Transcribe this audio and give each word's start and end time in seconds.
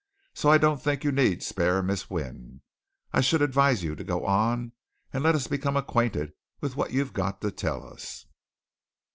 "So 0.33 0.49
I 0.49 0.57
don't 0.57 0.81
think 0.81 1.03
you 1.03 1.11
need 1.11 1.43
spare 1.43 1.83
Miss 1.83 2.09
Wynne. 2.09 2.61
I 3.13 3.21
should 3.21 3.43
advise 3.43 3.83
you 3.83 3.93
to 3.95 4.03
go 4.03 4.25
on, 4.25 4.71
and 5.13 5.23
let 5.23 5.35
us 5.35 5.45
become 5.45 5.77
acquainted 5.77 6.33
with 6.59 6.75
what 6.75 6.89
you've 6.91 7.13
got 7.13 7.39
to 7.41 7.51
tell 7.51 7.85
us." 7.87 8.25